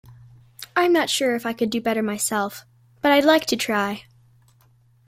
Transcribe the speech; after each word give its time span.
I'm 0.75 0.91
not 0.91 1.11
sure 1.11 1.35
if 1.35 1.45
I 1.45 1.53
could 1.53 1.69
do 1.69 1.79
better 1.79 2.01
myself, 2.01 2.65
but 3.03 3.11
I'd 3.11 3.23
like 3.23 3.45
to 3.45 3.55
try. 3.55 4.05